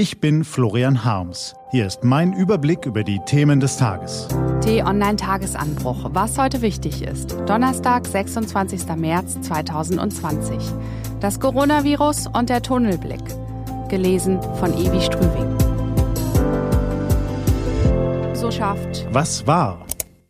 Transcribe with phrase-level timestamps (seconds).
[0.00, 1.54] Ich bin Florian Harms.
[1.72, 4.28] Hier ist mein Überblick über die Themen des Tages.
[4.62, 6.08] T-Online-Tagesanbruch.
[6.14, 7.36] Was heute wichtig ist.
[7.44, 8.96] Donnerstag, 26.
[8.96, 10.56] März 2020.
[11.20, 13.20] Das Coronavirus und der Tunnelblick.
[13.90, 15.54] Gelesen von Evi Strüving.
[18.32, 19.06] So schafft.
[19.12, 19.84] Was war?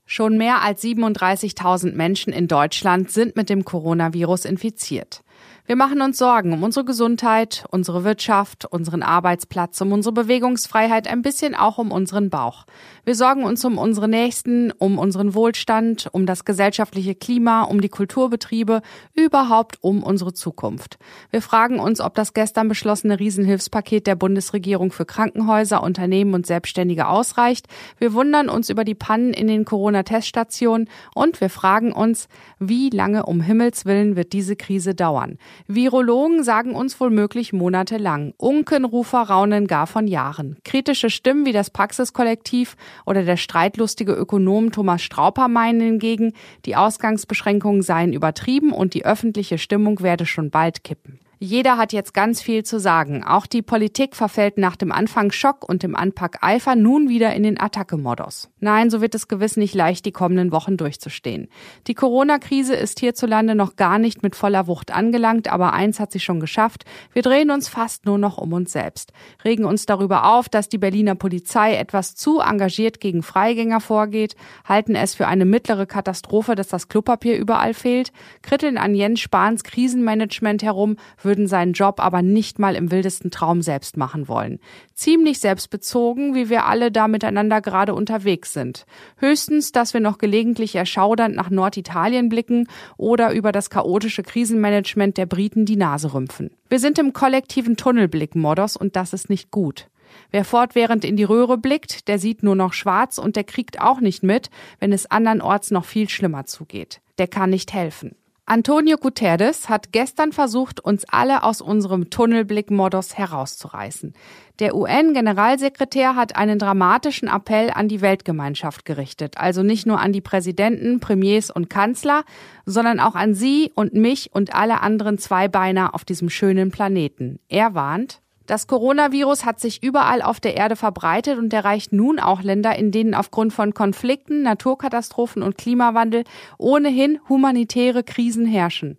[0.04, 5.22] Schon mehr als 37.000 Menschen in Deutschland sind mit dem Coronavirus infiziert.
[5.70, 11.22] Wir machen uns Sorgen um unsere Gesundheit, unsere Wirtschaft, unseren Arbeitsplatz, um unsere Bewegungsfreiheit, ein
[11.22, 12.66] bisschen auch um unseren Bauch.
[13.04, 17.88] Wir sorgen uns um unsere Nächsten, um unseren Wohlstand, um das gesellschaftliche Klima, um die
[17.88, 18.82] Kulturbetriebe,
[19.14, 20.98] überhaupt um unsere Zukunft.
[21.30, 27.06] Wir fragen uns, ob das gestern beschlossene Riesenhilfspaket der Bundesregierung für Krankenhäuser, Unternehmen und Selbstständige
[27.06, 27.68] ausreicht.
[27.96, 32.26] Wir wundern uns über die Pannen in den Corona-Teststationen und wir fragen uns,
[32.58, 35.38] wie lange um Himmels Willen wird diese Krise dauern?
[35.68, 38.34] Virologen sagen uns womöglich monatelang.
[38.36, 40.56] Unkenrufer raunen gar von Jahren.
[40.64, 46.32] Kritische Stimmen wie das Praxiskollektiv oder der streitlustige Ökonom Thomas Strauper meinen hingegen,
[46.64, 51.19] die Ausgangsbeschränkungen seien übertrieben und die öffentliche Stimmung werde schon bald kippen.
[51.42, 53.24] Jeder hat jetzt ganz viel zu sagen.
[53.24, 57.44] Auch die Politik verfällt nach dem Anfang Schock und dem Anpack Eifer nun wieder in
[57.44, 58.50] den Attacke-Modus.
[58.58, 61.48] Nein, so wird es gewiss nicht leicht, die kommenden Wochen durchzustehen.
[61.86, 66.20] Die Corona-Krise ist hierzulande noch gar nicht mit voller Wucht angelangt, aber eins hat sie
[66.20, 66.84] schon geschafft.
[67.14, 69.14] Wir drehen uns fast nur noch um uns selbst.
[69.42, 74.36] Regen uns darüber auf, dass die Berliner Polizei etwas zu engagiert gegen Freigänger vorgeht,
[74.66, 79.64] halten es für eine mittlere Katastrophe, dass das Klopapier überall fehlt, kritteln an Jens Spahns
[79.64, 80.96] Krisenmanagement herum,
[81.30, 84.58] würden seinen Job aber nicht mal im wildesten Traum selbst machen wollen.
[84.94, 88.84] Ziemlich selbstbezogen, wie wir alle da miteinander gerade unterwegs sind.
[89.16, 92.66] Höchstens, dass wir noch gelegentlich erschaudernd nach Norditalien blicken
[92.96, 96.50] oder über das chaotische Krisenmanagement der Briten die Nase rümpfen.
[96.68, 99.86] Wir sind im kollektiven Tunnelblick-Modus und das ist nicht gut.
[100.32, 104.00] Wer fortwährend in die Röhre blickt, der sieht nur noch schwarz und der kriegt auch
[104.00, 104.50] nicht mit,
[104.80, 107.00] wenn es andernorts noch viel schlimmer zugeht.
[107.18, 108.16] Der kann nicht helfen.
[108.50, 114.12] Antonio Guterres hat gestern versucht, uns alle aus unserem Tunnelblick-Modus herauszureißen.
[114.58, 120.20] Der UN-Generalsekretär hat einen dramatischen Appell an die Weltgemeinschaft gerichtet, also nicht nur an die
[120.20, 122.24] Präsidenten, Premiers und Kanzler,
[122.66, 127.38] sondern auch an Sie und mich und alle anderen Zweibeiner auf diesem schönen Planeten.
[127.48, 132.42] Er warnt, das Coronavirus hat sich überall auf der Erde verbreitet und erreicht nun auch
[132.42, 136.24] Länder, in denen aufgrund von Konflikten, Naturkatastrophen und Klimawandel
[136.58, 138.98] ohnehin humanitäre Krisen herrschen.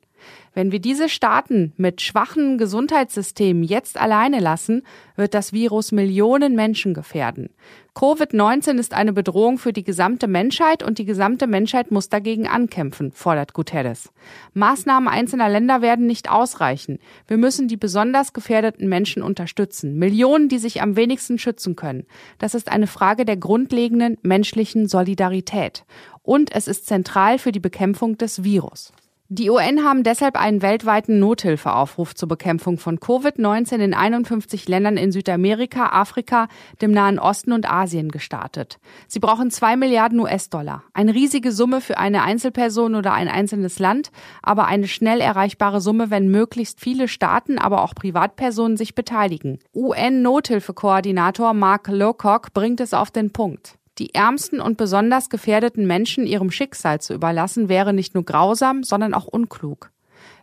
[0.53, 4.83] Wenn wir diese Staaten mit schwachen Gesundheitssystemen jetzt alleine lassen,
[5.15, 7.49] wird das Virus Millionen Menschen gefährden.
[7.95, 13.13] Covid-19 ist eine Bedrohung für die gesamte Menschheit und die gesamte Menschheit muss dagegen ankämpfen,
[13.13, 14.11] fordert Guterres.
[14.53, 16.99] Maßnahmen einzelner Länder werden nicht ausreichen.
[17.27, 19.97] Wir müssen die besonders gefährdeten Menschen unterstützen.
[19.97, 22.05] Millionen, die sich am wenigsten schützen können.
[22.39, 25.85] Das ist eine Frage der grundlegenden menschlichen Solidarität.
[26.23, 28.93] Und es ist zentral für die Bekämpfung des Virus.
[29.33, 35.13] Die UN haben deshalb einen weltweiten Nothilfeaufruf zur Bekämpfung von Covid-19 in 51 Ländern in
[35.13, 36.49] Südamerika, Afrika,
[36.81, 38.77] dem Nahen Osten und Asien gestartet.
[39.07, 40.83] Sie brauchen zwei Milliarden US-Dollar.
[40.93, 44.11] Eine riesige Summe für eine Einzelperson oder ein einzelnes Land,
[44.43, 49.59] aber eine schnell erreichbare Summe, wenn möglichst viele Staaten, aber auch Privatpersonen sich beteiligen.
[49.73, 53.77] UN-Nothilfekoordinator Mark Lowcock bringt es auf den Punkt.
[53.97, 59.13] Die ärmsten und besonders gefährdeten Menschen ihrem Schicksal zu überlassen, wäre nicht nur grausam, sondern
[59.13, 59.91] auch unklug.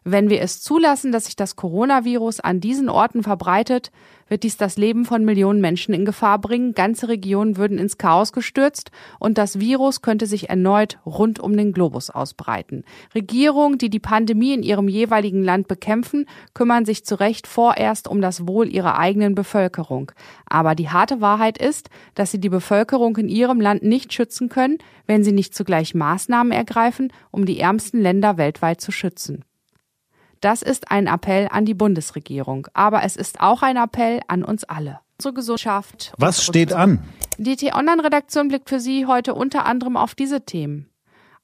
[0.04, 3.90] Wenn wir es zulassen, dass sich das Coronavirus an diesen Orten verbreitet,
[4.28, 8.32] wird dies das Leben von Millionen Menschen in Gefahr bringen, ganze Regionen würden ins Chaos
[8.32, 12.84] gestürzt und das Virus könnte sich erneut rund um den Globus ausbreiten.
[13.14, 18.20] Regierungen, die die Pandemie in ihrem jeweiligen Land bekämpfen, kümmern sich zu Recht vorerst um
[18.20, 20.12] das Wohl ihrer eigenen Bevölkerung.
[20.46, 24.78] Aber die harte Wahrheit ist, dass sie die Bevölkerung in ihrem Land nicht schützen können,
[25.06, 29.44] wenn sie nicht zugleich Maßnahmen ergreifen, um die ärmsten Länder weltweit zu schützen.
[30.40, 34.64] Das ist ein Appell an die Bundesregierung, aber es ist auch ein Appell an uns
[34.64, 35.00] alle.
[35.18, 36.12] Unsere Gesellschaft.
[36.16, 37.02] Was steht an?
[37.38, 40.88] Die T-Online-Redaktion blickt für Sie heute unter anderem auf diese Themen.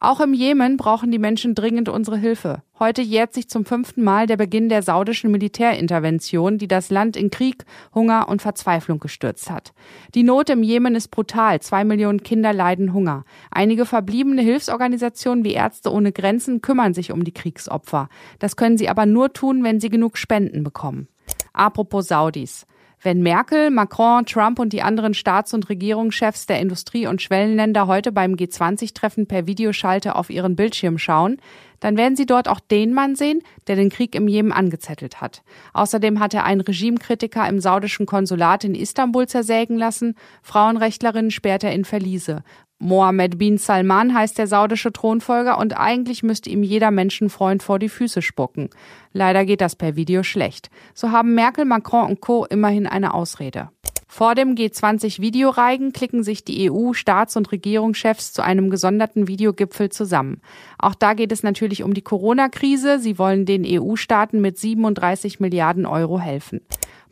[0.00, 2.62] Auch im Jemen brauchen die Menschen dringend unsere Hilfe.
[2.78, 7.30] Heute jährt sich zum fünften Mal der Beginn der saudischen Militärintervention, die das Land in
[7.30, 7.64] Krieg,
[7.94, 9.72] Hunger und Verzweiflung gestürzt hat.
[10.14, 11.60] Die Not im Jemen ist brutal.
[11.60, 13.24] Zwei Millionen Kinder leiden Hunger.
[13.50, 18.08] Einige verbliebene Hilfsorganisationen wie Ärzte ohne Grenzen kümmern sich um die Kriegsopfer.
[18.40, 21.08] Das können sie aber nur tun, wenn sie genug Spenden bekommen.
[21.52, 22.66] Apropos Saudis.
[23.04, 28.12] Wenn Merkel, Macron, Trump und die anderen Staats- und Regierungschefs der Industrie- und Schwellenländer heute
[28.12, 31.36] beim G20-Treffen per Videoschalte auf ihren Bildschirm schauen,
[31.80, 35.42] dann werden sie dort auch den Mann sehen, der den Krieg im Jemen angezettelt hat.
[35.74, 41.72] Außerdem hat er einen Regimekritiker im saudischen Konsulat in Istanbul zersägen lassen, Frauenrechtlerinnen sperrt er
[41.72, 42.42] in Verliese.
[42.84, 47.88] Mohammed bin Salman heißt der saudische Thronfolger und eigentlich müsste ihm jeder Menschenfreund vor die
[47.88, 48.68] Füße spucken.
[49.14, 50.68] Leider geht das per Video schlecht.
[50.92, 52.44] So haben Merkel, Macron und Co.
[52.44, 53.70] immerhin eine Ausrede.
[54.06, 60.42] Vor dem G20-Videoreigen klicken sich die EU-Staats- und Regierungschefs zu einem gesonderten Videogipfel zusammen.
[60.78, 62.98] Auch da geht es natürlich um die Corona-Krise.
[62.98, 66.60] Sie wollen den EU-Staaten mit 37 Milliarden Euro helfen.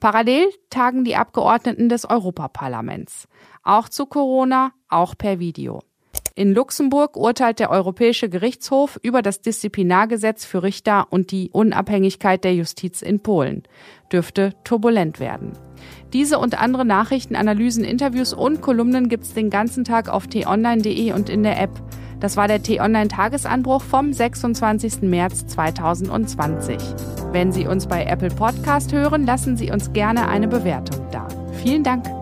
[0.00, 3.26] Parallel tagen die Abgeordneten des Europaparlaments.
[3.62, 5.80] Auch zu Corona, auch per Video.
[6.34, 12.54] In Luxemburg urteilt der Europäische Gerichtshof über das Disziplinargesetz für Richter und die Unabhängigkeit der
[12.54, 13.64] Justiz in Polen.
[14.10, 15.52] Dürfte turbulent werden.
[16.12, 21.28] Diese und andere Nachrichten, Analysen, Interviews und Kolumnen gibt's den ganzen Tag auf t-online.de und
[21.28, 21.70] in der App.
[22.20, 25.02] Das war der T-Online-Tagesanbruch vom 26.
[25.02, 26.78] März 2020.
[27.32, 31.26] Wenn Sie uns bei Apple Podcast hören, lassen Sie uns gerne eine Bewertung da.
[31.62, 32.21] Vielen Dank.